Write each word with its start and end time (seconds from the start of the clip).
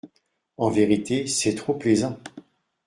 En 0.57 0.71
vérité, 0.71 1.27
c'est 1.27 1.53
trop 1.53 1.75
plaisant! 1.75 2.17